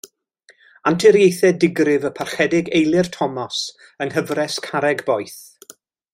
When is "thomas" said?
3.19-3.61